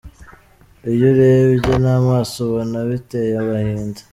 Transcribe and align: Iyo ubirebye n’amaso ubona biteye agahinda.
Iyo 0.91 1.05
ubirebye 1.11 1.73
n’amaso 1.83 2.35
ubona 2.47 2.77
biteye 2.89 3.33
agahinda. 3.41 4.01